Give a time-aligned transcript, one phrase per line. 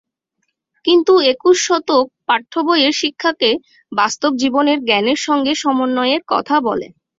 [0.85, 3.49] কিন্তু একুশ শতক পাঠ্যবইয়ের শিক্ষাকে
[3.91, 6.87] বাস্তবজীবনের জ্ঞানের সঙ্গে সমন্বয়ের কথা বলে।